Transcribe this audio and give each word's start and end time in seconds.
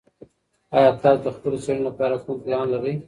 ایا 0.75 0.89
تاسو 1.03 1.21
د 1.25 1.27
خپلو 1.35 1.57
څېړنو 1.63 1.87
لپاره 1.89 2.15
کوم 2.23 2.37
پلان 2.43 2.65
لرئ؟ 2.73 2.93